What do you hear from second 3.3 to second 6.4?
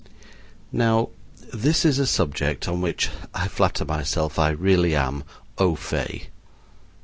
I flatter myself I really am au fait.